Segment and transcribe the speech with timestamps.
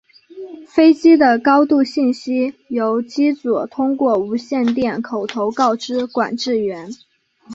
[0.67, 6.89] 飞机的高度信息由机组通过无线电口头告知管制员。